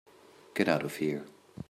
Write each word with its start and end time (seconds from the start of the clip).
Get 0.55 0.67
out 0.67 0.81
of 0.81 0.95
here. 0.95 1.27